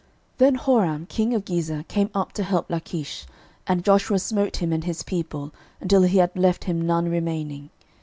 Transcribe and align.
06:010:033 0.37 0.37
Then 0.39 0.55
Horam 0.55 1.09
king 1.09 1.33
of 1.35 1.45
Gezer 1.45 1.87
came 1.87 2.09
up 2.15 2.31
to 2.31 2.41
help 2.43 2.71
Lachish; 2.71 3.27
and 3.67 3.85
Joshua 3.85 4.17
smote 4.17 4.55
him 4.57 4.73
and 4.73 4.83
his 4.83 5.03
people, 5.03 5.53
until 5.79 6.01
he 6.01 6.17
had 6.17 6.35
left 6.35 6.63
him 6.63 6.81
none 6.81 7.07
remaining. 7.07 7.69